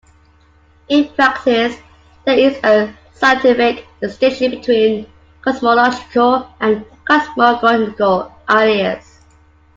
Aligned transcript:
In 0.89 1.09
practice, 1.09 1.77
there 2.25 2.33
is 2.39 2.57
a 2.63 2.91
scientific 3.13 3.85
distinction 3.99 4.49
between 4.49 5.05
cosmological 5.43 6.51
and 6.59 6.83
cosmogonical 7.07 8.33
ideas. 8.49 9.19